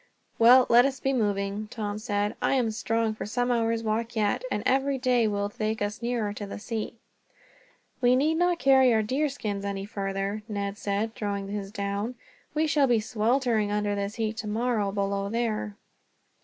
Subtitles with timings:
[0.39, 2.35] "Well, let us be moving," Tom said.
[2.41, 6.33] "I am strong for some hours' walking yet, and every day will take us nearer
[6.33, 6.95] to the sea."
[8.01, 12.15] "We need not carry our deer skins any farther," Ned said, throwing his down.
[12.55, 15.75] "We shall be sweltering under the heat tomorrow, below there."